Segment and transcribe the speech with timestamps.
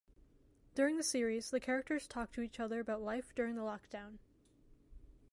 [0.73, 4.17] During the series the characters talk to each other about life during the lockdown.